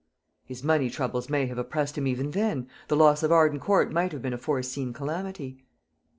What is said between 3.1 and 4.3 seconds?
of Arden Court might have